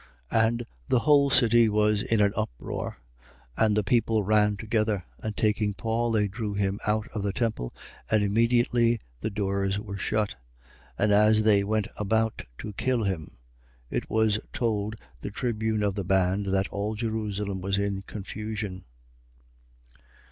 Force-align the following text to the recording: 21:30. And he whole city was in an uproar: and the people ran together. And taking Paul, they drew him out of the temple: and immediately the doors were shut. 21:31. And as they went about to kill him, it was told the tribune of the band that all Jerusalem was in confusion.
21:30. 0.31 0.47
And 0.47 0.65
he 0.89 0.97
whole 0.97 1.29
city 1.29 1.69
was 1.69 2.01
in 2.01 2.21
an 2.21 2.33
uproar: 2.35 2.97
and 3.55 3.77
the 3.77 3.83
people 3.83 4.23
ran 4.23 4.57
together. 4.57 5.05
And 5.19 5.37
taking 5.37 5.75
Paul, 5.75 6.11
they 6.13 6.27
drew 6.27 6.55
him 6.55 6.79
out 6.87 7.07
of 7.09 7.21
the 7.21 7.31
temple: 7.31 7.71
and 8.09 8.23
immediately 8.23 8.99
the 9.19 9.29
doors 9.29 9.77
were 9.77 9.99
shut. 9.99 10.33
21:31. 10.97 11.03
And 11.03 11.11
as 11.11 11.43
they 11.43 11.63
went 11.63 11.87
about 11.97 12.41
to 12.57 12.73
kill 12.73 13.03
him, 13.03 13.37
it 13.91 14.09
was 14.09 14.39
told 14.51 14.95
the 15.21 15.29
tribune 15.29 15.83
of 15.83 15.93
the 15.93 16.03
band 16.03 16.47
that 16.47 16.69
all 16.69 16.95
Jerusalem 16.95 17.61
was 17.61 17.77
in 17.77 18.01
confusion. 18.01 18.85